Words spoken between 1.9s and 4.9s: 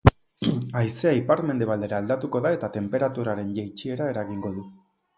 aldatuko da eta tenperaturaren jaitsiera eragingo du.